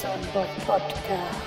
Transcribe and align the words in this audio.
Bob 0.00 0.46
Podcast. 0.64 1.40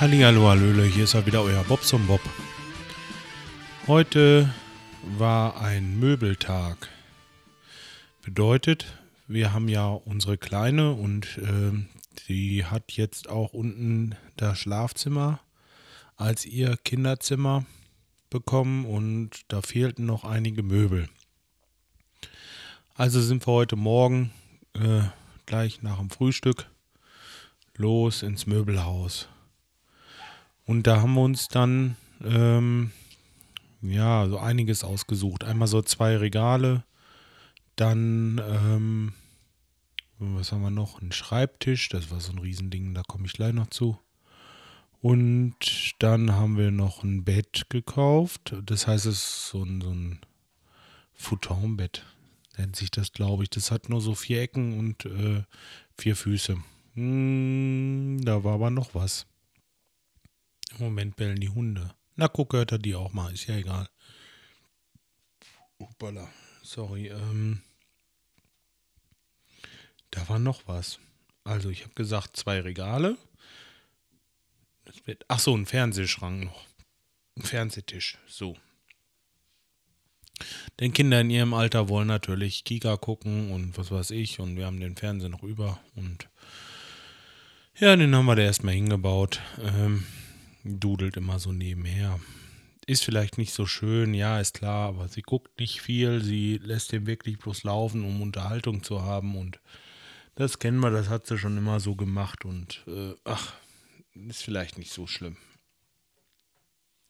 Hallihallo, 0.00 0.48
Hallöle, 0.48 0.82
hier 0.84 1.04
ist 1.04 1.14
er 1.14 1.24
wieder 1.26 1.42
euer 1.42 1.62
Bobson 1.62 2.04
Bob. 2.08 2.20
Heute 3.86 4.52
war 5.16 5.60
ein 5.60 6.00
Möbeltag. 6.00 6.88
Bedeutet, 8.22 8.98
wir 9.28 9.52
haben 9.52 9.68
ja 9.68 9.90
unsere 9.90 10.38
Kleine 10.38 10.94
und 10.94 11.38
äh, 11.38 11.70
die 12.26 12.64
hat 12.64 12.90
jetzt 12.90 13.28
auch 13.28 13.52
unten 13.52 14.16
das 14.36 14.58
Schlafzimmer 14.58 15.38
als 16.16 16.44
ihr 16.46 16.76
Kinderzimmer 16.78 17.64
bekommen 18.28 18.86
und 18.86 19.42
da 19.46 19.62
fehlten 19.62 20.04
noch 20.04 20.24
einige 20.24 20.64
Möbel. 20.64 21.08
Also 22.96 23.20
sind 23.20 23.46
wir 23.46 23.52
heute 23.52 23.76
Morgen 23.76 24.32
äh, 24.74 25.02
gleich 25.46 25.82
nach 25.82 25.98
dem 25.98 26.10
Frühstück 26.10 26.68
los 27.76 28.22
ins 28.22 28.46
Möbelhaus. 28.46 29.28
Und 30.64 30.86
da 30.86 31.00
haben 31.00 31.14
wir 31.14 31.22
uns 31.22 31.48
dann 31.48 31.96
ähm, 32.24 32.92
ja 33.80 34.28
so 34.28 34.38
einiges 34.38 34.84
ausgesucht. 34.84 35.44
Einmal 35.44 35.68
so 35.68 35.82
zwei 35.82 36.16
Regale, 36.16 36.84
dann 37.76 38.40
ähm, 38.46 39.12
was 40.18 40.52
haben 40.52 40.62
wir 40.62 40.70
noch? 40.70 41.00
Ein 41.00 41.12
Schreibtisch, 41.12 41.88
das 41.88 42.10
war 42.10 42.20
so 42.20 42.32
ein 42.32 42.38
Riesending, 42.38 42.94
da 42.94 43.02
komme 43.02 43.26
ich 43.26 43.32
gleich 43.32 43.52
noch 43.52 43.68
zu. 43.68 43.98
Und 45.00 45.56
dann 45.98 46.32
haben 46.32 46.56
wir 46.56 46.70
noch 46.70 47.02
ein 47.02 47.24
Bett 47.24 47.64
gekauft. 47.68 48.54
Das 48.64 48.86
heißt, 48.86 49.06
es 49.06 49.14
ist 49.14 49.48
so 49.48 49.64
ein, 49.64 49.80
so 49.80 49.90
ein 49.90 50.20
Futonbett, 51.12 52.04
nennt 52.56 52.76
sich 52.76 52.90
das, 52.90 53.12
glaube 53.12 53.44
ich. 53.44 53.50
Das 53.50 53.70
hat 53.70 53.88
nur 53.88 54.00
so 54.00 54.14
vier 54.14 54.42
Ecken 54.42 54.78
und 54.78 55.04
äh, 55.06 55.42
vier 55.98 56.16
Füße. 56.16 56.62
Hm, 56.94 58.20
da 58.24 58.44
war 58.44 58.54
aber 58.54 58.70
noch 58.70 58.94
was. 58.94 59.26
Im 60.72 60.84
Moment 60.84 61.16
bellen 61.16 61.40
die 61.40 61.48
Hunde. 61.48 61.94
Na, 62.16 62.28
guck, 62.28 62.52
hört 62.52 62.72
er 62.72 62.78
die 62.78 62.94
auch 62.94 63.12
mal. 63.12 63.32
Ist 63.32 63.46
ja 63.46 63.56
egal. 63.56 63.88
Hoppala. 65.80 66.28
Sorry. 66.62 67.08
Ähm, 67.08 67.62
da 70.10 70.28
war 70.28 70.38
noch 70.38 70.66
was. 70.66 70.98
Also, 71.44 71.70
ich 71.70 71.82
habe 71.82 71.94
gesagt, 71.94 72.36
zwei 72.36 72.60
Regale. 72.60 73.16
Das 74.84 75.06
wird, 75.06 75.24
ach 75.28 75.38
so, 75.38 75.56
ein 75.56 75.66
Fernsehschrank 75.66 76.44
noch. 76.44 76.66
Ein 77.36 77.42
Fernsehtisch. 77.42 78.18
So. 78.26 78.56
Denn 80.80 80.92
Kinder 80.92 81.20
in 81.20 81.30
ihrem 81.30 81.54
Alter 81.54 81.88
wollen 81.88 82.08
natürlich 82.08 82.64
Kika 82.64 82.96
gucken 82.96 83.50
und 83.50 83.76
was 83.78 83.90
weiß 83.90 84.10
ich. 84.10 84.40
Und 84.40 84.56
wir 84.56 84.66
haben 84.66 84.80
den 84.80 84.96
Fernseher 84.96 85.28
noch 85.28 85.42
über. 85.42 85.78
Und 85.94 86.28
ja, 87.78 87.96
den 87.96 88.14
haben 88.14 88.26
wir 88.26 88.36
da 88.36 88.42
erstmal 88.42 88.74
hingebaut. 88.74 89.40
Ähm, 89.60 90.04
dudelt 90.64 91.16
immer 91.16 91.38
so 91.38 91.52
nebenher. 91.52 92.20
Ist 92.86 93.04
vielleicht 93.04 93.38
nicht 93.38 93.52
so 93.52 93.64
schön, 93.66 94.12
ja, 94.12 94.40
ist 94.40 94.54
klar, 94.54 94.88
aber 94.88 95.08
sie 95.08 95.22
guckt 95.22 95.58
nicht 95.60 95.80
viel. 95.80 96.22
Sie 96.22 96.58
lässt 96.58 96.92
den 96.92 97.06
wirklich 97.06 97.38
bloß 97.38 97.62
laufen, 97.62 98.04
um 98.04 98.20
Unterhaltung 98.20 98.82
zu 98.82 99.02
haben. 99.02 99.36
Und 99.36 99.60
das 100.34 100.58
kennen 100.58 100.80
wir, 100.80 100.90
das 100.90 101.08
hat 101.08 101.26
sie 101.26 101.38
schon 101.38 101.56
immer 101.56 101.80
so 101.80 101.94
gemacht. 101.94 102.44
Und 102.44 102.84
äh, 102.88 103.14
ach, 103.24 103.54
ist 104.14 104.42
vielleicht 104.42 104.78
nicht 104.78 104.92
so 104.92 105.06
schlimm. 105.06 105.36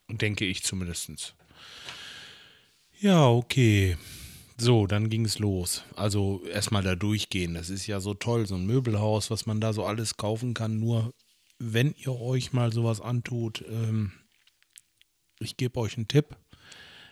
Denke 0.09 0.45
ich 0.45 0.63
zumindest. 0.63 1.35
Ja, 3.03 3.29
okay. 3.29 3.97
So, 4.57 4.87
dann 4.87 5.11
ging 5.11 5.25
es 5.25 5.41
los. 5.41 5.83
Also 5.97 6.41
erstmal 6.47 6.85
da 6.85 6.95
durchgehen. 6.95 7.55
Das 7.55 7.69
ist 7.69 7.89
ja 7.89 7.99
so 7.99 8.15
toll, 8.15 8.47
so 8.47 8.55
ein 8.55 8.65
Möbelhaus, 8.65 9.29
was 9.29 9.45
man 9.45 9.61
da 9.61 9.73
so 9.73 9.85
alles 9.85 10.17
kaufen 10.17 10.55
kann. 10.55 10.79
Nur 10.79 11.13
wenn 11.59 11.97
ihr 11.99 12.21
euch 12.21 12.53
mal 12.53 12.73
sowas 12.73 13.01
antut, 13.01 13.65
ähm, 13.69 14.13
ich 15.41 15.57
gebe 15.57 15.81
euch 15.81 15.97
einen 15.97 16.07
Tipp. 16.07 16.37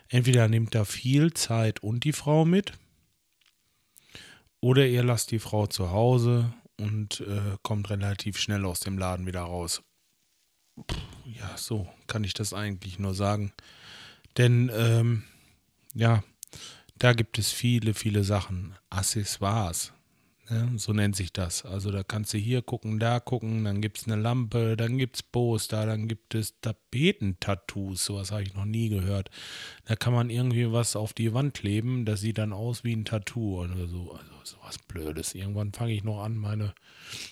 Entweder 0.07 0.47
nehmt 0.47 0.73
da 0.75 0.85
viel 0.85 1.33
Zeit 1.33 1.83
und 1.83 2.05
die 2.05 2.13
Frau 2.13 2.45
mit. 2.45 2.71
Oder 4.61 4.87
ihr 4.87 5.03
lasst 5.03 5.31
die 5.31 5.39
Frau 5.39 5.67
zu 5.67 5.91
Hause 5.91 6.53
und 6.77 7.19
äh, 7.19 7.57
kommt 7.63 7.89
relativ 7.89 8.37
schnell 8.37 8.63
aus 8.63 8.79
dem 8.79 8.97
Laden 8.97 9.27
wieder 9.27 9.41
raus. 9.41 9.83
Ja, 11.25 11.57
so 11.57 11.89
kann 12.07 12.23
ich 12.23 12.33
das 12.33 12.53
eigentlich 12.53 12.97
nur 12.97 13.13
sagen. 13.13 13.51
Denn, 14.37 14.71
ähm, 14.73 15.23
ja, 15.93 16.23
da 16.97 17.13
gibt 17.13 17.39
es 17.39 17.51
viele, 17.51 17.93
viele 17.93 18.23
Sachen. 18.23 18.75
Accessoires. 18.89 19.93
Ne? 20.51 20.69
So 20.75 20.91
nennt 20.91 21.15
sich 21.15 21.31
das. 21.31 21.65
Also 21.65 21.91
da 21.91 22.03
kannst 22.03 22.33
du 22.33 22.37
hier 22.37 22.61
gucken, 22.61 22.99
da 22.99 23.19
gucken, 23.19 23.63
dann 23.63 23.81
gibt 23.81 23.99
es 23.99 24.05
eine 24.05 24.21
Lampe, 24.21 24.75
dann 24.75 24.97
gibt 24.97 25.15
es 25.15 25.23
Poster, 25.23 25.85
dann 25.85 26.07
gibt 26.07 26.35
es 26.35 26.59
Tapetentattoos. 26.59 28.03
Sowas 28.05 28.31
habe 28.31 28.43
ich 28.43 28.53
noch 28.53 28.65
nie 28.65 28.89
gehört. 28.89 29.29
Da 29.85 29.95
kann 29.95 30.13
man 30.13 30.29
irgendwie 30.29 30.71
was 30.71 30.95
auf 30.95 31.13
die 31.13 31.33
Wand 31.33 31.53
kleben, 31.53 32.05
das 32.05 32.19
sieht 32.19 32.37
dann 32.37 32.51
aus 32.51 32.83
wie 32.83 32.93
ein 32.93 33.05
Tattoo 33.05 33.61
oder 33.61 33.87
so. 33.87 34.11
Also 34.11 34.31
sowas 34.43 34.77
Blödes. 34.77 35.35
Irgendwann 35.35 35.71
fange 35.71 35.93
ich 35.93 36.03
noch 36.03 36.21
an, 36.21 36.35
meine, 36.35 36.73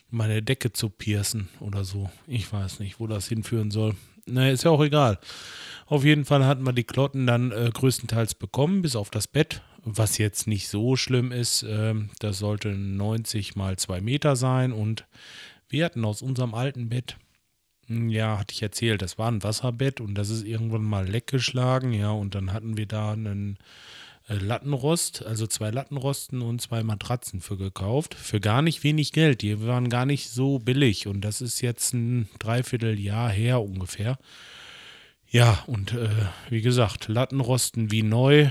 meine 0.09 0.41
Decke 0.41 0.71
zu 0.71 0.89
piercen 0.89 1.49
oder 1.59 1.83
so. 1.83 2.09
Ich 2.25 2.51
weiß 2.51 2.79
nicht, 2.79 2.99
wo 2.99 3.07
das 3.07 3.27
hinführen 3.27 3.69
soll. 3.69 3.95
Na, 4.31 4.49
ist 4.49 4.63
ja 4.63 4.71
auch 4.71 4.83
egal. 4.83 5.19
Auf 5.85 6.05
jeden 6.05 6.25
Fall 6.25 6.45
hatten 6.45 6.63
wir 6.63 6.73
die 6.73 6.83
Klotten 6.83 7.25
dann 7.25 7.51
äh, 7.51 7.69
größtenteils 7.73 8.35
bekommen, 8.35 8.83
bis 8.83 8.95
auf 8.95 9.09
das 9.09 9.27
Bett, 9.27 9.61
was 9.83 10.19
jetzt 10.19 10.45
nicht 10.45 10.67
so 10.69 10.95
schlimm 10.95 11.31
ist. 11.31 11.63
Äh, 11.63 11.95
das 12.19 12.37
sollte 12.37 12.69
90 12.69 13.55
mal 13.55 13.75
2 13.75 14.01
Meter 14.01 14.35
sein 14.35 14.71
und 14.71 15.05
wir 15.67 15.85
hatten 15.85 16.05
aus 16.05 16.21
unserem 16.21 16.53
alten 16.53 16.89
Bett, 16.89 17.17
hm, 17.87 18.09
ja, 18.09 18.37
hatte 18.37 18.53
ich 18.53 18.61
erzählt, 18.61 19.01
das 19.01 19.17
war 19.17 19.31
ein 19.31 19.43
Wasserbett 19.43 19.99
und 19.99 20.15
das 20.15 20.29
ist 20.29 20.45
irgendwann 20.45 20.83
mal 20.83 21.07
leck 21.07 21.27
geschlagen, 21.27 21.91
ja, 21.93 22.11
und 22.11 22.35
dann 22.35 22.53
hatten 22.53 22.77
wir 22.77 22.85
da 22.85 23.13
einen 23.13 23.57
Lattenrost, 24.35 25.25
also 25.25 25.47
zwei 25.47 25.71
Lattenrosten 25.71 26.41
und 26.41 26.61
zwei 26.61 26.83
Matratzen 26.83 27.41
für 27.41 27.57
gekauft. 27.57 28.13
Für 28.13 28.39
gar 28.39 28.61
nicht 28.61 28.83
wenig 28.83 29.11
Geld. 29.11 29.41
Die 29.41 29.65
waren 29.65 29.89
gar 29.89 30.05
nicht 30.05 30.29
so 30.29 30.59
billig 30.59 31.07
und 31.07 31.21
das 31.21 31.41
ist 31.41 31.61
jetzt 31.61 31.93
ein 31.93 32.29
Dreivierteljahr 32.37 33.29
her 33.29 33.61
ungefähr. 33.61 34.17
Ja, 35.31 35.63
und 35.67 35.93
äh, 35.93 36.09
wie 36.49 36.61
gesagt, 36.61 37.07
Lattenrosten 37.07 37.91
wie 37.91 38.03
neu, 38.03 38.49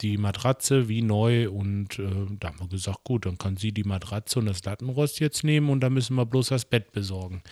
die 0.00 0.16
Matratze 0.16 0.88
wie 0.88 1.02
neu 1.02 1.50
und 1.50 1.98
äh, 1.98 2.26
da 2.40 2.48
haben 2.48 2.60
wir 2.60 2.68
gesagt, 2.68 3.04
gut, 3.04 3.26
dann 3.26 3.38
kann 3.38 3.56
sie 3.56 3.72
die 3.72 3.84
Matratze 3.84 4.38
und 4.38 4.46
das 4.46 4.64
Lattenrost 4.64 5.20
jetzt 5.20 5.44
nehmen 5.44 5.70
und 5.70 5.80
dann 5.80 5.92
müssen 5.92 6.16
wir 6.16 6.26
bloß 6.26 6.48
das 6.48 6.64
Bett 6.64 6.92
besorgen. 6.92 7.42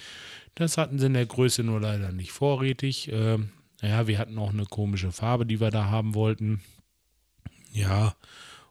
Das 0.54 0.76
hatten 0.76 0.98
sie 0.98 1.06
in 1.06 1.14
der 1.14 1.26
Größe 1.26 1.62
nur 1.62 1.80
leider 1.80 2.12
nicht 2.12 2.32
vorrätig. 2.32 3.10
Äh, 3.12 3.38
ja, 3.82 4.06
wir 4.06 4.18
hatten 4.18 4.38
auch 4.38 4.52
eine 4.52 4.64
komische 4.64 5.12
Farbe, 5.12 5.46
die 5.46 5.60
wir 5.60 5.70
da 5.70 5.86
haben 5.86 6.14
wollten. 6.14 6.60
Ja, 7.72 8.14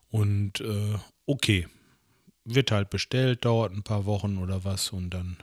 und 0.09 0.61
äh, 0.61 0.97
okay, 1.25 1.67
wird 2.45 2.71
halt 2.71 2.89
bestellt, 2.89 3.45
dauert 3.45 3.73
ein 3.73 3.83
paar 3.83 4.05
Wochen 4.05 4.37
oder 4.37 4.63
was 4.63 4.91
und 4.91 5.11
dann 5.11 5.37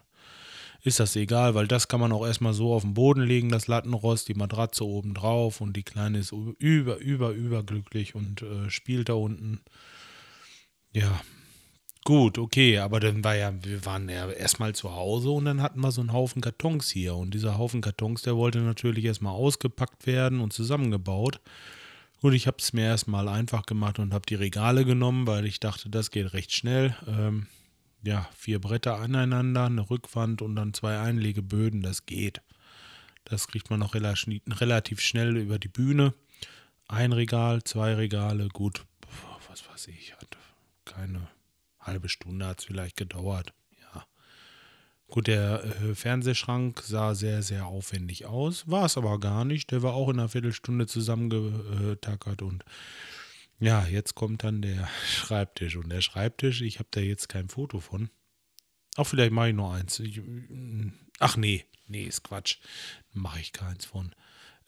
ist 0.82 1.00
das 1.00 1.16
egal, 1.16 1.54
weil 1.54 1.66
das 1.66 1.88
kann 1.88 2.00
man 2.00 2.12
auch 2.12 2.24
erstmal 2.24 2.52
so 2.52 2.72
auf 2.72 2.82
den 2.82 2.94
Boden 2.94 3.22
legen, 3.22 3.48
das 3.48 3.66
Lattenrost, 3.66 4.28
die 4.28 4.34
Matratze 4.34 4.84
oben 4.84 5.14
drauf 5.14 5.60
und 5.60 5.76
die 5.76 5.82
Kleine 5.82 6.18
ist 6.18 6.32
über, 6.32 6.96
über, 6.98 7.30
überglücklich 7.30 8.14
und 8.14 8.42
äh, 8.42 8.70
spielt 8.70 9.08
da 9.08 9.14
unten. 9.14 9.60
Ja, 10.92 11.20
gut, 12.04 12.38
okay, 12.38 12.78
aber 12.78 13.00
dann 13.00 13.24
war 13.24 13.34
ja, 13.34 13.52
wir 13.64 13.84
waren 13.84 14.08
ja 14.08 14.30
erstmal 14.30 14.74
zu 14.74 14.94
Hause 14.94 15.30
und 15.30 15.44
dann 15.44 15.60
hatten 15.60 15.80
wir 15.80 15.90
so 15.90 16.02
einen 16.02 16.12
Haufen 16.12 16.40
Kartons 16.40 16.88
hier 16.90 17.16
und 17.16 17.34
dieser 17.34 17.58
Haufen 17.58 17.80
Kartons, 17.80 18.22
der 18.22 18.36
wollte 18.36 18.60
natürlich 18.60 19.04
erstmal 19.04 19.34
ausgepackt 19.34 20.06
werden 20.06 20.40
und 20.40 20.52
zusammengebaut. 20.52 21.40
Gut, 22.26 22.34
ich 22.34 22.48
habe 22.48 22.56
es 22.58 22.72
mir 22.72 22.82
erstmal 22.82 23.28
einfach 23.28 23.66
gemacht 23.66 24.00
und 24.00 24.12
habe 24.12 24.26
die 24.26 24.34
Regale 24.34 24.84
genommen, 24.84 25.28
weil 25.28 25.46
ich 25.46 25.60
dachte, 25.60 25.88
das 25.88 26.10
geht 26.10 26.32
recht 26.32 26.50
schnell. 26.52 26.96
Ähm, 27.06 27.46
ja, 28.02 28.28
vier 28.36 28.60
Bretter 28.60 28.98
aneinander, 28.98 29.66
eine 29.66 29.88
Rückwand 29.88 30.42
und 30.42 30.56
dann 30.56 30.74
zwei 30.74 30.98
Einlegeböden, 30.98 31.82
das 31.82 32.04
geht. 32.04 32.42
Das 33.26 33.46
kriegt 33.46 33.70
man 33.70 33.78
noch 33.78 33.94
relativ 33.94 35.00
schnell 35.00 35.36
über 35.36 35.60
die 35.60 35.68
Bühne. 35.68 36.14
Ein 36.88 37.12
Regal, 37.12 37.62
zwei 37.62 37.94
Regale, 37.94 38.48
gut, 38.48 38.84
was 39.48 39.64
weiß 39.68 39.86
ich, 39.86 40.12
hat 40.14 40.36
keine 40.84 41.28
halbe 41.78 42.08
Stunde 42.08 42.44
hat 42.44 42.58
es 42.58 42.64
vielleicht 42.64 42.96
gedauert. 42.96 43.54
Gut, 45.08 45.28
der 45.28 45.64
äh, 45.64 45.94
Fernsehschrank 45.94 46.82
sah 46.82 47.14
sehr, 47.14 47.42
sehr 47.42 47.66
aufwendig 47.66 48.26
aus, 48.26 48.68
war 48.68 48.86
es 48.86 48.96
aber 48.96 49.20
gar 49.20 49.44
nicht. 49.44 49.70
Der 49.70 49.82
war 49.82 49.94
auch 49.94 50.08
in 50.08 50.18
einer 50.18 50.28
Viertelstunde 50.28 50.86
zusammengetackert 50.86 52.42
und 52.42 52.64
ja, 53.58 53.86
jetzt 53.86 54.14
kommt 54.14 54.44
dann 54.44 54.62
der 54.62 54.88
Schreibtisch. 55.06 55.76
Und 55.76 55.88
der 55.90 56.00
Schreibtisch, 56.00 56.60
ich 56.60 56.78
habe 56.78 56.88
da 56.90 57.00
jetzt 57.00 57.28
kein 57.28 57.48
Foto 57.48 57.80
von. 57.80 58.10
Auch 58.96 59.06
vielleicht 59.06 59.32
mache 59.32 59.50
ich 59.50 59.54
noch 59.54 59.72
eins. 59.72 60.00
Ich, 60.00 60.20
ach 61.18 61.36
nee, 61.36 61.64
nee, 61.86 62.04
ist 62.04 62.24
Quatsch. 62.24 62.58
Mache 63.12 63.40
ich 63.40 63.52
keins 63.52 63.84
von. 63.84 64.14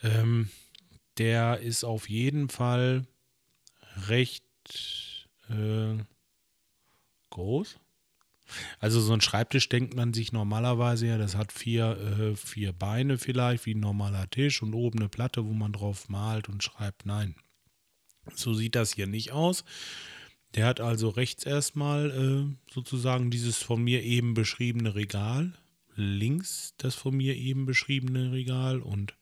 Ähm, 0.03 0.51
der 1.17 1.61
ist 1.61 1.85
auf 1.85 2.09
jeden 2.09 2.49
Fall 2.49 3.07
recht 4.07 4.45
äh, 5.49 5.99
groß. 7.31 7.79
Also 8.79 9.01
so 9.01 9.13
ein 9.13 9.21
Schreibtisch 9.21 9.69
denkt 9.69 9.95
man 9.95 10.15
sich 10.15 10.33
normalerweise 10.33 11.07
ja, 11.07 11.19
das 11.19 11.37
hat 11.37 11.53
vier, 11.53 11.99
äh, 11.99 12.37
vier 12.37 12.73
Beine 12.73 13.19
vielleicht, 13.19 13.67
wie 13.67 13.75
ein 13.75 13.81
normaler 13.81 14.29
Tisch 14.31 14.63
und 14.63 14.75
oben 14.75 15.01
eine 15.01 15.09
Platte, 15.09 15.47
wo 15.47 15.53
man 15.53 15.73
drauf 15.73 16.09
malt 16.09 16.49
und 16.49 16.63
schreibt. 16.63 17.07
Nein, 17.07 17.35
so 18.35 18.55
sieht 18.55 18.75
das 18.75 18.95
hier 18.95 19.07
nicht 19.07 19.33
aus. 19.33 19.65
Der 20.55 20.67
hat 20.67 20.81
also 20.81 21.11
rechts 21.11 21.45
erstmal 21.45 22.11
äh, 22.11 22.73
sozusagen 22.73 23.31
dieses 23.31 23.59
von 23.59 23.83
mir 23.83 24.03
eben 24.03 24.35
beschriebene 24.35 24.95
Regal, 24.95 25.53
links 25.95 26.75
das 26.79 26.95
von 26.95 27.17
mir 27.17 27.37
eben 27.37 27.67
beschriebene 27.67 28.33
Regal 28.33 28.81
und 28.81 29.15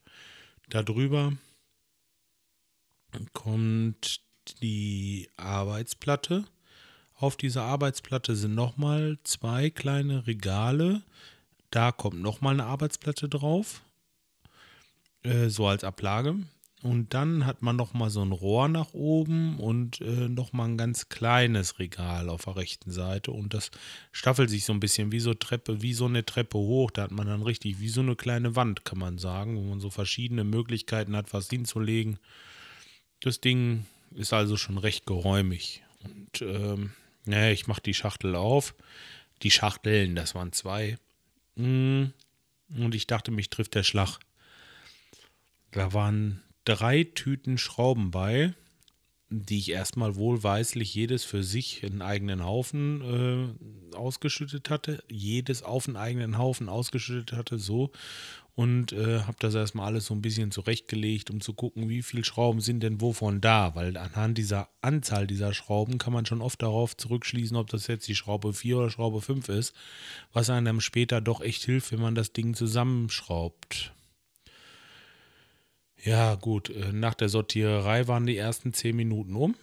darüber 0.69 1.33
kommt 3.33 4.21
die 4.61 5.29
Arbeitsplatte. 5.35 6.45
Auf 7.19 7.35
dieser 7.35 7.63
Arbeitsplatte 7.63 8.35
sind 8.35 8.53
nochmal 8.53 9.17
zwei 9.23 9.71
kleine 9.71 10.27
Regale. 10.27 11.01
Da 11.71 11.91
kommt 11.91 12.21
nochmal 12.21 12.53
eine 12.53 12.65
Arbeitsplatte 12.65 13.27
drauf, 13.27 13.81
äh, 15.23 15.49
so 15.49 15.65
als 15.65 15.83
Ablage. 15.83 16.35
Und 16.83 17.15
dann 17.15 17.47
hat 17.47 17.63
man 17.63 17.75
nochmal 17.75 18.11
so 18.11 18.21
ein 18.21 18.31
Rohr 18.31 18.67
nach 18.67 18.93
oben 18.93 19.59
und 19.59 19.99
äh, 19.99 20.29
nochmal 20.29 20.69
ein 20.69 20.77
ganz 20.77 21.09
kleines 21.09 21.79
Regal 21.79 22.29
auf 22.29 22.45
der 22.45 22.55
rechten 22.55 22.91
Seite. 22.91 23.31
Und 23.31 23.55
das 23.55 23.71
staffelt 24.11 24.51
sich 24.51 24.63
so 24.63 24.73
ein 24.73 24.79
bisschen 24.79 25.11
wie 25.11 25.19
so 25.19 25.33
Treppe, 25.33 25.81
wie 25.81 25.93
so 25.93 26.05
eine 26.05 26.23
Treppe 26.23 26.59
hoch. 26.59 26.91
Da 26.91 27.01
hat 27.01 27.11
man 27.11 27.25
dann 27.25 27.41
richtig 27.41 27.79
wie 27.79 27.89
so 27.89 28.01
eine 28.01 28.15
kleine 28.15 28.55
Wand, 28.55 28.85
kann 28.85 28.99
man 28.99 29.17
sagen, 29.17 29.57
wo 29.57 29.63
man 29.63 29.79
so 29.79 29.89
verschiedene 29.89 30.43
Möglichkeiten 30.43 31.15
hat, 31.15 31.33
was 31.33 31.49
hinzulegen. 31.49 32.19
Das 33.21 33.41
Ding 33.41 33.87
ist 34.13 34.33
also 34.33 34.55
schon 34.55 34.77
recht 34.77 35.07
geräumig. 35.07 35.81
Und 36.03 36.43
ähm, 36.43 36.91
naja, 37.27 37.51
ich 37.51 37.67
mache 37.67 37.81
die 37.81 37.93
Schachtel 37.93 38.35
auf. 38.35 38.75
Die 39.43 39.51
Schachteln, 39.51 40.15
das 40.15 40.33
waren 40.35 40.51
zwei. 40.51 40.97
Mm, 41.55 42.05
und 42.69 42.95
ich 42.95 43.07
dachte, 43.07 43.31
mich 43.31 43.49
trifft 43.49 43.75
der 43.75 43.83
Schlag. 43.83 44.19
Da 45.71 45.93
waren 45.93 46.41
drei 46.65 47.03
Tüten 47.03 47.57
Schrauben 47.57 48.11
bei, 48.11 48.53
die 49.29 49.59
ich 49.59 49.71
erstmal 49.71 50.15
wohlweislich 50.15 50.93
jedes 50.93 51.23
für 51.23 51.43
sich 51.43 51.83
einen 51.85 52.01
eigenen 52.01 52.45
Haufen 52.45 53.55
äh, 53.91 53.95
ausgeschüttet 53.95 54.69
hatte. 54.69 55.03
Jedes 55.09 55.63
auf 55.63 55.87
einen 55.87 55.97
eigenen 55.97 56.37
Haufen 56.37 56.69
ausgeschüttet 56.69 57.33
hatte, 57.33 57.59
so. 57.59 57.91
Und 58.57 58.91
äh, 58.91 59.19
habe 59.19 59.37
das 59.37 59.53
erstmal 59.53 59.85
alles 59.85 60.07
so 60.07 60.15
ein 60.15 60.23
bisschen 60.23 60.49
zurechtgelegt, 60.49 61.29
um 61.29 61.41
zu 61.41 61.53
gucken, 61.53 61.89
wie 61.89 62.01
viele 62.01 62.23
Schrauben 62.23 62.59
sind 62.59 62.81
denn 62.81 62.99
wovon 62.99 63.39
da. 63.39 63.75
Weil 63.75 63.95
anhand 63.97 64.39
dieser 64.39 64.67
Anzahl 64.81 65.27
dieser 65.27 65.53
Schrauben 65.53 65.99
kann 65.99 66.11
man 66.11 66.25
schon 66.25 66.41
oft 66.41 66.63
darauf 66.63 66.97
zurückschließen, 66.97 67.55
ob 67.55 67.69
das 67.69 67.85
jetzt 67.85 68.07
die 68.07 68.15
Schraube 68.15 68.53
4 68.53 68.79
oder 68.79 68.89
Schraube 68.89 69.21
5 69.21 69.49
ist, 69.49 69.75
was 70.33 70.49
einem 70.49 70.81
später 70.81 71.21
doch 71.21 71.41
echt 71.41 71.65
hilft, 71.65 71.91
wenn 71.91 72.01
man 72.01 72.15
das 72.15 72.33
Ding 72.33 72.55
zusammenschraubt. 72.55 73.93
Ja, 76.03 76.33
gut, 76.33 76.71
äh, 76.71 76.91
nach 76.91 77.13
der 77.13 77.29
Sortiererei 77.29 78.07
waren 78.07 78.25
die 78.25 78.37
ersten 78.37 78.73
zehn 78.73 78.95
Minuten 78.95 79.35
um. 79.35 79.53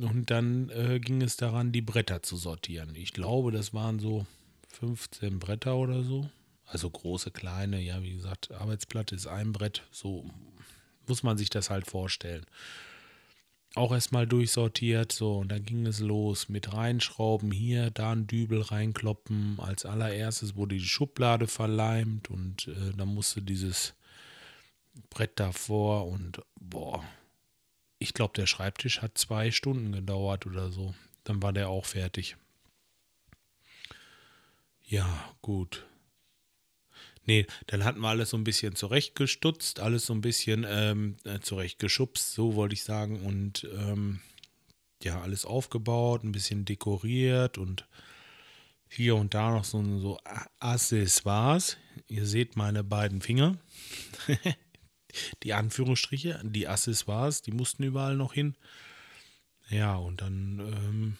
Und 0.00 0.30
dann 0.30 0.70
äh, 0.70 0.98
ging 0.98 1.20
es 1.20 1.36
daran, 1.36 1.72
die 1.72 1.82
Bretter 1.82 2.22
zu 2.22 2.36
sortieren. 2.36 2.94
Ich 2.94 3.12
glaube, 3.12 3.52
das 3.52 3.74
waren 3.74 3.98
so 3.98 4.24
15 4.68 5.38
Bretter 5.38 5.76
oder 5.76 6.02
so. 6.04 6.30
Also 6.70 6.90
große, 6.90 7.30
kleine, 7.30 7.80
ja, 7.80 8.02
wie 8.02 8.14
gesagt, 8.14 8.52
Arbeitsplatte 8.52 9.14
ist 9.14 9.26
ein 9.26 9.52
Brett. 9.52 9.82
So 9.90 10.30
muss 11.06 11.22
man 11.22 11.38
sich 11.38 11.50
das 11.50 11.70
halt 11.70 11.86
vorstellen. 11.86 12.44
Auch 13.74 13.92
erstmal 13.92 14.26
durchsortiert, 14.26 15.12
so, 15.12 15.38
und 15.38 15.48
dann 15.48 15.64
ging 15.64 15.86
es 15.86 16.00
los 16.00 16.48
mit 16.48 16.72
reinschrauben, 16.72 17.52
hier, 17.52 17.90
da 17.90 18.12
ein 18.12 18.26
Dübel 18.26 18.62
reinkloppen. 18.62 19.58
Als 19.60 19.84
allererstes 19.84 20.56
wurde 20.56 20.76
die 20.76 20.84
Schublade 20.84 21.46
verleimt 21.46 22.30
und 22.30 22.68
äh, 22.68 22.92
dann 22.96 23.08
musste 23.08 23.42
dieses 23.42 23.94
Brett 25.10 25.38
davor 25.38 26.06
und 26.06 26.42
boah, 26.58 27.04
ich 27.98 28.14
glaube, 28.14 28.34
der 28.36 28.46
Schreibtisch 28.46 29.02
hat 29.02 29.18
zwei 29.18 29.50
Stunden 29.50 29.92
gedauert 29.92 30.46
oder 30.46 30.70
so. 30.70 30.94
Dann 31.24 31.42
war 31.42 31.52
der 31.52 31.68
auch 31.68 31.84
fertig. 31.84 32.36
Ja, 34.86 35.34
gut. 35.42 35.87
Nee, 37.28 37.46
dann 37.66 37.84
hatten 37.84 38.00
wir 38.00 38.08
alles 38.08 38.30
so 38.30 38.38
ein 38.38 38.44
bisschen 38.44 38.74
zurechtgestutzt, 38.74 39.80
alles 39.80 40.06
so 40.06 40.14
ein 40.14 40.22
bisschen 40.22 40.64
ähm, 40.66 41.18
äh, 41.24 41.40
zurechtgeschubst, 41.40 42.32
so 42.32 42.54
wollte 42.54 42.72
ich 42.72 42.84
sagen. 42.84 43.20
Und 43.20 43.68
ähm, 43.76 44.20
ja, 45.02 45.20
alles 45.20 45.44
aufgebaut, 45.44 46.24
ein 46.24 46.32
bisschen 46.32 46.64
dekoriert 46.64 47.58
und 47.58 47.86
hier 48.88 49.14
und 49.16 49.34
da 49.34 49.50
noch 49.50 49.64
so, 49.64 49.84
so 49.98 50.18
Accessoires. 50.58 51.76
Ihr 52.06 52.24
seht 52.24 52.56
meine 52.56 52.82
beiden 52.82 53.20
Finger. 53.20 53.58
die 55.42 55.52
Anführungsstriche, 55.52 56.40
die 56.44 56.66
Accessoires, 56.66 57.42
die 57.42 57.52
mussten 57.52 57.82
überall 57.82 58.16
noch 58.16 58.32
hin. 58.32 58.56
Ja, 59.68 59.96
und 59.96 60.22
dann 60.22 60.60
ähm, 60.60 61.16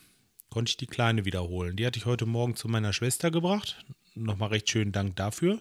konnte 0.48 0.70
ich 0.70 0.78
die 0.78 0.86
Kleine 0.86 1.26
wiederholen. 1.26 1.76
Die 1.76 1.84
hatte 1.84 1.98
ich 1.98 2.06
heute 2.06 2.24
Morgen 2.24 2.56
zu 2.56 2.66
meiner 2.66 2.94
Schwester 2.94 3.30
gebracht. 3.30 3.84
Nochmal 4.18 4.50
recht 4.50 4.68
schönen 4.68 4.92
Dank 4.92 5.16
dafür. 5.16 5.60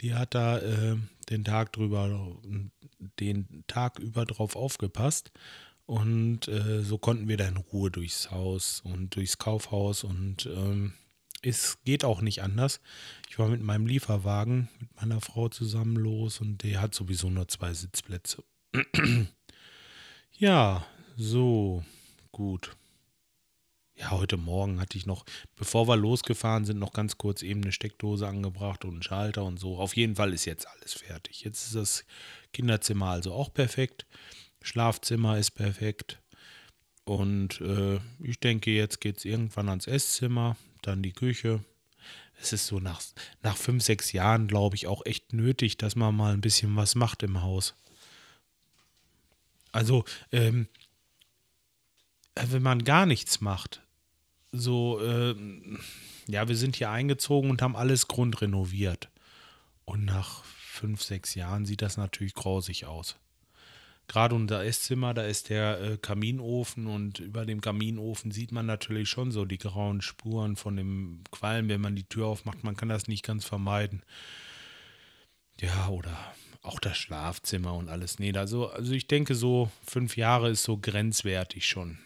Die 0.00 0.14
hat 0.14 0.34
da 0.34 0.58
äh, 0.58 0.96
den 1.28 1.44
Tag 1.44 1.72
drüber, 1.72 2.36
den 3.18 3.64
Tag 3.66 3.98
über 3.98 4.24
drauf 4.24 4.56
aufgepasst. 4.56 5.32
Und 5.86 6.48
äh, 6.48 6.82
so 6.82 6.98
konnten 6.98 7.28
wir 7.28 7.36
da 7.38 7.48
in 7.48 7.56
Ruhe 7.56 7.90
durchs 7.90 8.30
Haus 8.30 8.82
und 8.84 9.16
durchs 9.16 9.38
Kaufhaus 9.38 10.04
und 10.04 10.44
ähm, 10.44 10.92
es 11.42 11.78
geht 11.84 12.04
auch 12.04 12.20
nicht 12.20 12.42
anders. 12.42 12.80
Ich 13.30 13.38
war 13.38 13.48
mit 13.48 13.62
meinem 13.62 13.86
Lieferwagen 13.86 14.68
mit 14.80 14.94
meiner 14.96 15.20
Frau 15.20 15.48
zusammen 15.48 15.96
los 15.96 16.40
und 16.40 16.62
der 16.62 16.80
hat 16.82 16.94
sowieso 16.94 17.30
nur 17.30 17.48
zwei 17.48 17.72
Sitzplätze. 17.72 18.42
ja, 20.38 20.84
so, 21.16 21.84
gut. 22.32 22.76
Heute 24.18 24.36
Morgen 24.36 24.80
hatte 24.80 24.98
ich 24.98 25.06
noch, 25.06 25.24
bevor 25.54 25.86
wir 25.86 25.96
losgefahren 25.96 26.64
sind, 26.64 26.80
noch 26.80 26.92
ganz 26.92 27.18
kurz 27.18 27.42
eben 27.42 27.62
eine 27.62 27.70
Steckdose 27.70 28.26
angebracht 28.26 28.84
und 28.84 28.94
einen 28.94 29.02
Schalter 29.04 29.44
und 29.44 29.60
so. 29.60 29.78
Auf 29.78 29.96
jeden 29.96 30.16
Fall 30.16 30.32
ist 30.32 30.44
jetzt 30.44 30.66
alles 30.66 30.94
fertig. 30.94 31.44
Jetzt 31.44 31.66
ist 31.66 31.76
das 31.76 32.04
Kinderzimmer 32.52 33.10
also 33.10 33.32
auch 33.32 33.54
perfekt. 33.54 34.06
Schlafzimmer 34.60 35.38
ist 35.38 35.52
perfekt. 35.52 36.20
Und 37.04 37.60
äh, 37.60 38.00
ich 38.20 38.40
denke, 38.40 38.72
jetzt 38.72 39.00
geht 39.00 39.18
es 39.18 39.24
irgendwann 39.24 39.68
ans 39.68 39.86
Esszimmer 39.86 40.56
dann 40.82 41.00
die 41.00 41.12
Küche. 41.12 41.64
Es 42.40 42.52
ist 42.52 42.66
so 42.66 42.80
nach, 42.80 43.00
nach 43.42 43.56
fünf, 43.56 43.84
sechs 43.84 44.10
Jahren, 44.10 44.48
glaube 44.48 44.74
ich, 44.74 44.88
auch 44.88 45.06
echt 45.06 45.32
nötig, 45.32 45.76
dass 45.76 45.94
man 45.94 46.16
mal 46.16 46.34
ein 46.34 46.40
bisschen 46.40 46.74
was 46.74 46.96
macht 46.96 47.22
im 47.22 47.40
Haus. 47.42 47.74
Also, 49.70 50.04
ähm, 50.32 50.66
wenn 52.34 52.62
man 52.62 52.82
gar 52.82 53.06
nichts 53.06 53.40
macht, 53.40 53.80
so, 54.52 55.00
äh, 55.00 55.34
ja, 56.26 56.48
wir 56.48 56.56
sind 56.56 56.76
hier 56.76 56.90
eingezogen 56.90 57.50
und 57.50 57.62
haben 57.62 57.76
alles 57.76 58.08
grundrenoviert. 58.08 59.10
Und 59.84 60.04
nach 60.04 60.44
fünf, 60.44 61.02
sechs 61.02 61.34
Jahren 61.34 61.64
sieht 61.66 61.82
das 61.82 61.96
natürlich 61.96 62.34
grausig 62.34 62.86
aus 62.86 63.16
gerade 64.08 64.34
unser 64.34 64.64
Esszimmer, 64.64 65.14
da 65.14 65.22
ist 65.22 65.50
der 65.50 65.80
äh, 65.80 65.96
Kaminofen 65.98 66.86
und 66.86 67.20
über 67.20 67.46
dem 67.46 67.60
Kaminofen 67.60 68.30
sieht 68.32 68.50
man 68.50 68.66
natürlich 68.66 69.08
schon 69.08 69.30
so 69.30 69.44
die 69.44 69.58
grauen 69.58 70.00
Spuren 70.00 70.56
von 70.56 70.76
dem 70.76 71.22
Qualm, 71.30 71.68
wenn 71.68 71.82
man 71.82 71.94
die 71.94 72.08
Tür 72.08 72.26
aufmacht. 72.26 72.64
Man 72.64 72.76
kann 72.76 72.88
das 72.88 73.06
nicht 73.06 73.24
ganz 73.24 73.44
vermeiden. 73.44 74.02
Ja, 75.60 75.88
oder 75.88 76.16
auch 76.62 76.80
das 76.80 76.96
Schlafzimmer 76.96 77.74
und 77.74 77.88
alles. 77.88 78.18
Nee, 78.18 78.32
also, 78.32 78.70
also 78.70 78.92
ich 78.92 79.06
denke, 79.06 79.34
so 79.34 79.70
fünf 79.86 80.16
Jahre 80.16 80.50
ist 80.50 80.62
so 80.62 80.78
grenzwertig 80.78 81.66
schon. 81.66 81.98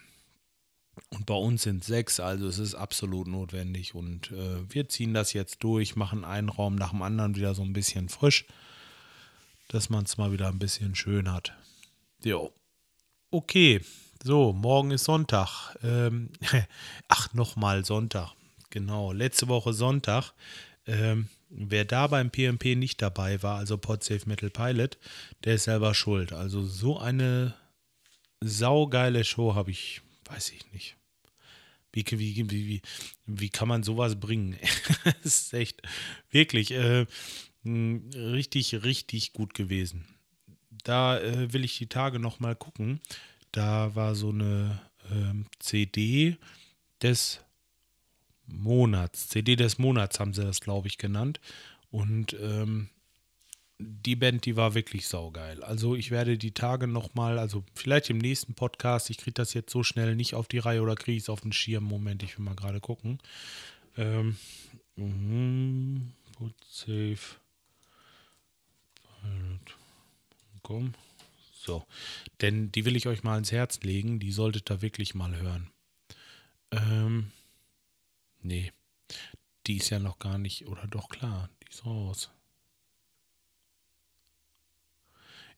Und 1.11 1.27
bei 1.27 1.35
uns 1.35 1.63
sind 1.63 1.85
sechs, 1.85 2.21
also 2.21 2.47
es 2.47 2.59
ist 2.59 2.75
absolut 2.75 3.27
notwendig. 3.27 3.95
Und 3.95 4.31
äh, 4.33 4.71
wir 4.71 4.89
ziehen 4.89 5.15
das 5.15 5.33
jetzt 5.33 5.63
durch, 5.65 5.97
machen 5.97 6.25
einen 6.25 6.49
Raum 6.49 6.75
nach 6.75 6.91
dem 6.91 7.03
anderen 7.03 7.35
wieder 7.35 7.55
so 7.55 7.63
ein 7.63 7.73
bisschen 7.73 8.09
frisch, 8.09 8.47
dass 9.69 9.91
man 9.91 10.05
es 10.05 10.19
mal 10.19 10.33
wieder 10.33 10.49
ein 10.49 10.59
bisschen 10.59 10.95
schön 10.95 11.33
hat. 11.33 11.53
Jo. 12.23 12.53
Okay, 13.31 13.81
so, 14.23 14.53
morgen 14.53 14.91
ist 14.91 15.05
Sonntag. 15.05 15.77
Ähm, 15.83 16.31
ach, 17.09 17.33
nochmal 17.33 17.85
Sonntag. 17.85 18.33
Genau, 18.71 19.13
letzte 19.13 19.49
Woche 19.49 19.73
Sonntag. 19.73 20.33
Ähm, 20.87 21.29
wer 21.49 21.85
da 21.85 22.07
beim 22.07 22.31
PMP 22.31 22.77
nicht 22.77 23.03
dabei 23.03 23.43
war, 23.43 23.59
also 23.59 23.79
Podsafe 23.79 24.29
Metal 24.29 24.51
Pilot, 24.51 24.99
der 25.45 25.55
ist 25.55 25.65
selber 25.65 25.95
schuld. 25.95 26.33
Also 26.33 26.65
so 26.65 26.99
eine 26.99 27.55
saugeile 28.41 29.25
Show 29.25 29.55
habe 29.55 29.71
ich, 29.71 30.03
weiß 30.33 30.51
ich 30.51 30.73
nicht. 30.73 30.97
Wie, 31.93 32.05
wie, 32.11 32.51
wie, 32.51 32.83
wie, 33.27 33.51
kann 33.51 33.69
man 33.69 33.83
sowas 33.83 34.19
bringen? 34.19 34.57
das 35.23 35.43
ist 35.43 35.55
echt 35.55 35.83
wirklich 36.31 36.71
äh, 36.71 37.07
richtig, 37.65 38.83
richtig 38.83 39.35
gut 39.35 39.53
gewesen 39.53 40.07
da 40.85 41.19
äh, 41.19 41.53
will 41.53 41.65
ich 41.65 41.79
die 41.79 41.87
Tage 41.87 42.19
noch 42.19 42.41
mal 42.41 42.57
gucken. 42.57 43.01
Da 43.53 43.95
war 43.95 44.15
so 44.15 44.31
eine 44.31 44.81
ähm, 45.11 45.47
CD 45.59 46.37
des 47.01 47.41
Monats, 48.47 49.29
CD 49.29 49.57
des 49.57 49.79
Monats 49.79 50.21
haben 50.21 50.35
sie 50.35 50.45
das, 50.45 50.61
glaube 50.61 50.89
ich, 50.89 50.99
genannt. 50.99 51.41
Und 51.91 52.35
ähm, 52.41 52.89
die 53.83 54.17
Band, 54.17 54.47
die 54.47 54.57
war 54.57 54.75
wirklich 54.75 55.07
saugeil. 55.07 55.63
Also 55.63 55.95
ich 55.95 56.11
werde 56.11 56.39
die 56.39 56.53
Tage 56.53 56.87
nochmal, 56.87 57.39
also 57.39 57.65
vielleicht 57.75 58.11
im 58.11 58.19
nächsten 58.19 58.55
Podcast, 58.55 59.11
ich 59.11 59.19
kriege 59.19 59.35
das 59.35 59.55
jetzt 59.55 59.73
so 59.73 59.83
schnell 59.83 60.17
nicht 60.17 60.35
auf 60.35 60.49
die 60.49 60.59
Reihe 60.59 60.83
oder 60.83 60.95
kriege 60.95 61.19
es 61.19 61.29
auf 61.29 61.43
den 61.43 61.53
Schirm. 61.53 61.85
Moment, 61.85 62.23
ich 62.23 62.39
will 62.39 62.45
mal 62.45 62.57
gerade 62.57 62.81
gucken. 62.81 63.19
Ähm, 63.97 64.37
mhm, 64.97 66.13
put 66.37 66.55
safe. 66.69 67.37
Komm. 70.63 70.95
So. 71.53 71.85
Denn 72.41 72.73
die 72.73 72.85
will 72.85 72.97
ich 72.97 73.07
euch 73.07 73.23
mal 73.23 73.39
ins 73.39 73.53
Herz 73.53 73.81
legen. 73.83 74.19
Die 74.19 74.33
solltet 74.33 74.71
ihr 74.71 74.83
wirklich 74.83 75.15
mal 75.15 75.37
hören. 75.37 75.71
Ähm, 76.71 77.31
nee. 78.43 78.73
Die 79.67 79.77
ist 79.77 79.91
ja 79.91 79.99
noch 79.99 80.19
gar 80.19 80.39
nicht, 80.39 80.67
oder 80.67 80.87
doch 80.89 81.09
klar, 81.09 81.49
die 81.63 81.71
ist 81.71 81.87
raus. 81.87 82.31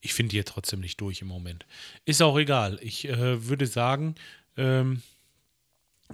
Ich 0.05 0.13
finde 0.13 0.33
die 0.33 0.37
jetzt 0.37 0.51
trotzdem 0.51 0.81
nicht 0.81 1.01
durch 1.01 1.23
im 1.23 1.29
Moment. 1.29 1.65
Ist 2.05 2.21
auch 2.21 2.37
egal. 2.37 2.79
Ich 2.83 3.09
äh, 3.09 3.49
würde 3.49 3.67
sagen, 3.67 4.17
ähm, 4.59 5.01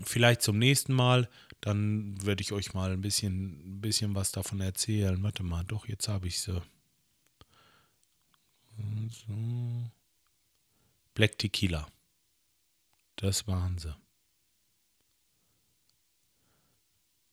vielleicht 0.05 0.43
zum 0.43 0.61
nächsten 0.61 0.95
Mal, 0.95 1.29
dann 1.61 2.25
werde 2.25 2.41
ich 2.41 2.53
euch 2.53 2.73
mal 2.73 2.93
ein 2.93 3.01
bisschen, 3.01 3.79
ein 3.79 3.81
bisschen 3.81 4.15
was 4.15 4.31
davon 4.31 4.61
erzählen. 4.61 5.21
Warte 5.25 5.43
mal, 5.43 5.65
doch, 5.65 5.89
jetzt 5.89 6.07
habe 6.07 6.29
ich 6.29 6.39
sie. 6.39 6.63
So. 9.11 9.91
Black 11.15 11.37
Tequila. 11.37 11.89
Das 13.17 13.49
waren 13.49 13.77
sie. 13.77 13.93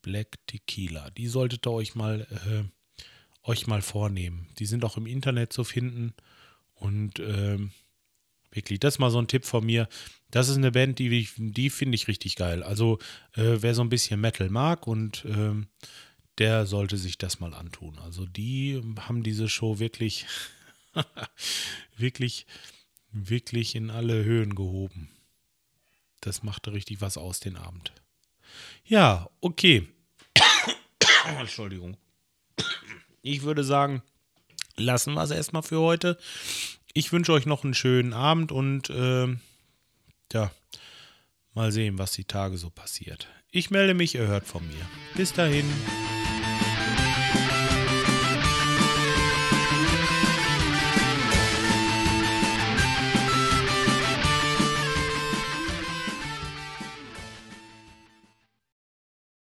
Black 0.02 0.40
Tequila. 0.48 1.12
Die 1.12 1.28
solltet 1.28 1.68
ihr 1.68 1.72
euch 1.72 1.94
mal, 1.94 2.22
äh, 2.48 2.64
euch 3.48 3.68
mal 3.68 3.84
vornehmen. 3.84 4.48
Die 4.58 4.66
sind 4.66 4.84
auch 4.84 4.98
im 4.98 5.06
Internet 5.06 5.54
zu 5.54 5.64
finden. 5.64 6.16
Und 6.80 7.20
ähm, 7.20 7.72
wirklich, 8.52 8.80
das 8.80 8.96
ist 8.96 9.00
mal 9.00 9.12
so 9.12 9.20
ein 9.20 9.28
Tipp 9.28 9.46
von 9.46 9.66
mir. 9.66 9.88
Das 10.32 10.50
ist 10.50 10.58
eine 10.58 10.72
Band, 10.72 11.00
die, 11.00 11.28
die 11.38 11.70
finde 11.70 11.96
ich 11.96 12.08
richtig 12.08 12.36
geil. 12.36 12.64
Also, 12.64 13.00
äh, 13.34 13.58
wer 13.60 13.74
so 13.74 13.82
ein 13.82 13.90
bisschen 13.90 14.20
Metal 14.20 14.50
mag 14.50 14.88
und 14.88 15.26
ähm, 15.26 15.68
der 16.38 16.66
sollte 16.66 16.98
sich 16.98 17.18
das 17.18 17.40
mal 17.40 17.54
antun. 17.54 17.98
Also, 18.00 18.26
die 18.26 18.82
haben 19.00 19.24
diese 19.24 19.50
Show 19.50 19.80
wirklich, 19.80 20.26
wirklich, 21.98 22.46
wirklich 23.12 23.76
in 23.76 23.90
alle 23.90 24.24
Höhen 24.24 24.56
gehoben. 24.56 25.10
Das 26.22 26.44
machte 26.44 26.74
richtig 26.74 27.02
was 27.02 27.18
aus 27.18 27.40
den 27.40 27.56
Abend. 27.56 27.94
Ja, 28.86 29.30
okay. 29.42 29.88
Entschuldigung. 31.40 31.98
Ich 33.22 33.44
würde 33.44 33.64
sagen, 33.64 34.02
lassen 34.78 35.14
wir 35.14 35.24
es 35.24 35.32
erstmal 35.32 35.64
für 35.64 35.80
heute. 35.80 36.18
Ich 36.94 37.12
wünsche 37.12 37.34
euch 37.34 37.46
noch 37.46 37.64
einen 37.64 37.74
schönen 37.74 38.14
Abend 38.14 38.52
und 38.52 38.90
äh, 38.90 39.28
ja, 40.34 40.52
mal 41.54 41.72
sehen, 41.72 41.98
was 41.98 42.14
die 42.14 42.26
Tage 42.26 42.58
so 42.58 42.70
passiert. 42.70 43.28
Ich 43.52 43.72
melde 43.72 43.94
mich, 43.94 44.16
ihr 44.16 44.28
hört 44.28 44.46
von 44.46 44.66
mir. 44.68 44.86
Bis 45.16 45.34
dahin. 45.34 45.66